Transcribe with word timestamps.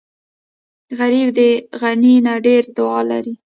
غریب 0.99 1.27
د 1.37 1.39
غني 1.81 2.15
نه 2.25 2.33
ډېره 2.45 2.69
دعا 2.77 2.99
لري 3.11 3.33